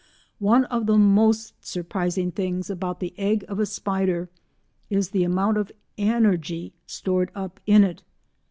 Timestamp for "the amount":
5.11-5.57